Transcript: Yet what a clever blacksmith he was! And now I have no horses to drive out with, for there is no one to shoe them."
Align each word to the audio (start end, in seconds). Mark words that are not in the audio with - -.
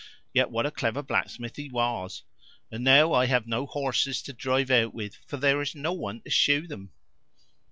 Yet 0.33 0.49
what 0.49 0.65
a 0.65 0.71
clever 0.71 1.03
blacksmith 1.03 1.57
he 1.57 1.69
was! 1.69 2.23
And 2.71 2.83
now 2.83 3.13
I 3.13 3.27
have 3.27 3.45
no 3.45 3.67
horses 3.67 4.23
to 4.23 4.33
drive 4.33 4.71
out 4.71 4.95
with, 4.95 5.19
for 5.27 5.37
there 5.37 5.61
is 5.61 5.75
no 5.75 5.93
one 5.93 6.21
to 6.21 6.31
shoe 6.31 6.65
them." 6.65 6.91